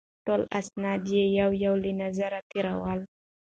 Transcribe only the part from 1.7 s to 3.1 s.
له نظره تېرول.